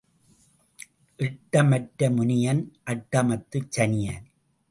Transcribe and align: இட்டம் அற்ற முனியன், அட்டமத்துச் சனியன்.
இட்டம் 1.19 1.71
அற்ற 1.71 2.09
முனியன், 2.09 2.63
அட்டமத்துச் 2.85 3.71
சனியன். 3.71 4.25